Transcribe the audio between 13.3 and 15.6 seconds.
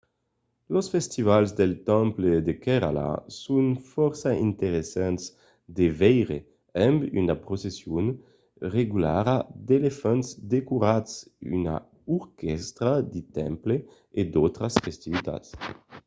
temple e d'autras festivitats